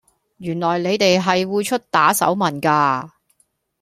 [0.37, 3.13] 原來你哋係會出打手文架